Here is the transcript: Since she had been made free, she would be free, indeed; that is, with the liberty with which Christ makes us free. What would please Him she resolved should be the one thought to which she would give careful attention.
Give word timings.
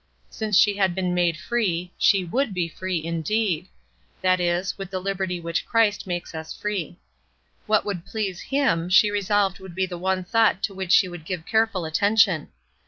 Since 0.31 0.57
she 0.57 0.77
had 0.77 0.95
been 0.95 1.13
made 1.13 1.37
free, 1.37 1.93
she 1.95 2.23
would 2.25 2.55
be 2.55 2.67
free, 2.67 3.03
indeed; 3.05 3.67
that 4.23 4.39
is, 4.39 4.75
with 4.75 4.89
the 4.89 4.99
liberty 4.99 5.39
with 5.39 5.43
which 5.43 5.65
Christ 5.67 6.07
makes 6.07 6.33
us 6.33 6.55
free. 6.59 6.97
What 7.67 7.85
would 7.85 8.03
please 8.03 8.41
Him 8.41 8.89
she 8.89 9.11
resolved 9.11 9.57
should 9.57 9.75
be 9.75 9.85
the 9.85 9.99
one 9.99 10.23
thought 10.23 10.63
to 10.63 10.73
which 10.73 10.91
she 10.91 11.07
would 11.07 11.23
give 11.23 11.45
careful 11.45 11.85
attention. 11.85 12.49